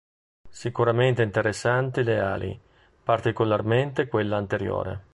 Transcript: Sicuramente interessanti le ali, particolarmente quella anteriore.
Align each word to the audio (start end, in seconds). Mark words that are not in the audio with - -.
Sicuramente 0.49 1.21
interessanti 1.21 2.01
le 2.03 2.19
ali, 2.19 2.59
particolarmente 3.03 4.07
quella 4.07 4.37
anteriore. 4.37 5.03